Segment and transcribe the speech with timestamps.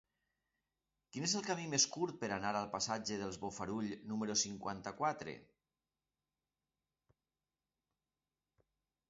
[1.15, 5.37] Quin és el camí més curt per anar al passatge dels Bofarull número cinquanta-quatre?